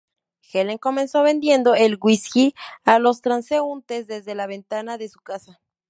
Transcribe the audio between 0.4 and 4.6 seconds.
Helen comenzó vendiendo el whisky a los transeúntes desde la